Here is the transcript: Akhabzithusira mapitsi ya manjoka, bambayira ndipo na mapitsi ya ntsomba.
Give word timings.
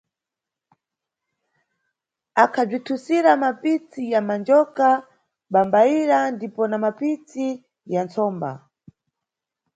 Akhabzithusira 2.43 3.31
mapitsi 3.43 4.01
ya 4.13 4.21
manjoka, 4.27 4.87
bambayira 5.53 6.17
ndipo 6.35 6.61
na 6.69 6.77
mapitsi 6.85 7.45
ya 7.93 8.01
ntsomba. 8.05 8.51